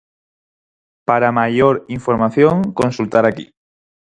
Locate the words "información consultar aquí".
1.87-3.51